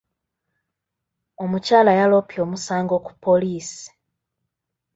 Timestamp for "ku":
3.05-3.11